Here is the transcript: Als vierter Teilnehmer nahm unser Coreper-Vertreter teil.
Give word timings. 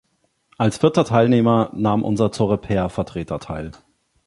Als 0.57 0.79
vierter 0.79 1.05
Teilnehmer 1.05 1.69
nahm 1.75 2.01
unser 2.01 2.31
Coreper-Vertreter 2.31 3.37
teil. 3.37 3.69